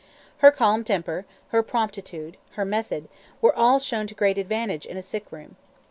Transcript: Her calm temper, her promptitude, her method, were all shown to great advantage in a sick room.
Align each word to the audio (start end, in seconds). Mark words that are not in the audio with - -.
Her 0.39 0.49
calm 0.49 0.83
temper, 0.83 1.27
her 1.49 1.61
promptitude, 1.61 2.37
her 2.53 2.65
method, 2.65 3.07
were 3.39 3.55
all 3.55 3.77
shown 3.77 4.07
to 4.07 4.15
great 4.15 4.39
advantage 4.39 4.87
in 4.87 4.97
a 4.97 5.03
sick 5.03 5.31
room. 5.31 5.57